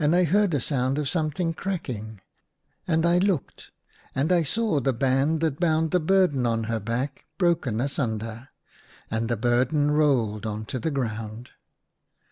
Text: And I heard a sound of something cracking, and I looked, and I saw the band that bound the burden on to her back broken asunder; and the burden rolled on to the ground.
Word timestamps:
And 0.00 0.16
I 0.16 0.24
heard 0.24 0.54
a 0.54 0.60
sound 0.60 0.98
of 0.98 1.08
something 1.08 1.54
cracking, 1.54 2.20
and 2.88 3.06
I 3.06 3.18
looked, 3.18 3.70
and 4.12 4.32
I 4.32 4.42
saw 4.42 4.80
the 4.80 4.92
band 4.92 5.38
that 5.40 5.60
bound 5.60 5.92
the 5.92 6.00
burden 6.00 6.44
on 6.46 6.62
to 6.62 6.68
her 6.70 6.80
back 6.80 7.26
broken 7.38 7.80
asunder; 7.80 8.48
and 9.08 9.28
the 9.28 9.36
burden 9.36 9.92
rolled 9.92 10.46
on 10.46 10.64
to 10.64 10.80
the 10.80 10.90
ground. 10.90 11.50